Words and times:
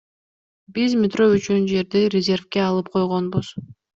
Биз 0.77 0.95
метро 1.01 1.27
үчүн 1.33 1.67
жерди 1.73 2.03
резервге 2.15 2.65
алып 2.71 2.91
койгонбуз. 2.99 3.53